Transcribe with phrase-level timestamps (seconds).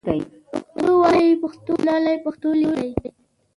[0.59, 3.09] پښتو وايئ، پښتو لولئ، پښتو ليکئ